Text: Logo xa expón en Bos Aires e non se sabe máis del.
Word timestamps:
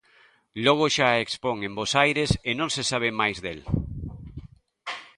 Logo 0.65 0.85
xa 0.95 1.09
expón 1.25 1.57
en 1.67 1.71
Bos 1.77 1.91
Aires 2.05 2.31
e 2.49 2.51
non 2.59 2.69
se 2.75 2.83
sabe 2.91 3.09
máis 3.19 3.37
del. 3.45 3.59